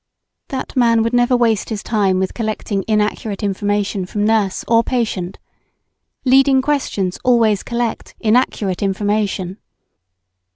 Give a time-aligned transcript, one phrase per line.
[0.47, 5.37] That man would never waste his time with collecting inaccurate information from nurse or patient.
[6.25, 9.59] Leading questions always collect inaccurate information.